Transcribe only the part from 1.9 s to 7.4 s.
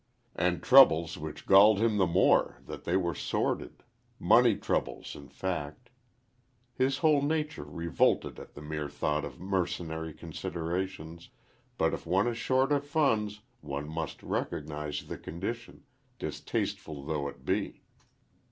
the more, that they were sordid—money troubles, in fact. His whole